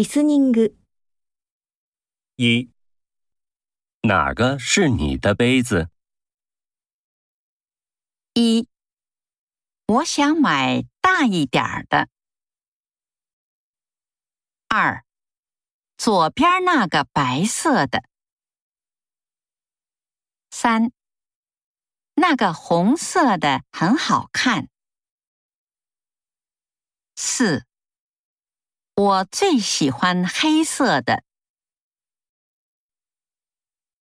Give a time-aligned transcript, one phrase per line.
[0.00, 0.76] リスニング
[2.36, 2.70] 一，
[4.02, 5.88] 哪个是你的杯子？
[8.34, 8.68] 一，
[9.86, 12.08] 我想买大一点儿的。
[14.68, 15.04] 二，
[15.96, 18.04] 左边那个白色的。
[20.50, 20.92] 三，
[22.14, 24.68] 那个红色的很好看。
[27.14, 27.64] 四，
[29.01, 31.23] 我最喜欢黑色的。